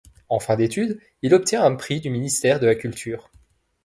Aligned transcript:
En 0.29 0.39
fin 0.39 0.55
d'études 0.55 0.99
il 1.21 1.35
obtient 1.35 1.63
un 1.63 1.75
prix 1.75 2.01
du 2.01 2.09
ministère 2.09 2.59
de 2.59 2.65
la 2.65 2.73
Culture. 2.73 3.29